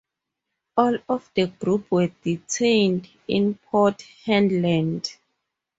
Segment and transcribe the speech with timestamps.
[0.77, 5.15] All of the group were detained in Port Hedland.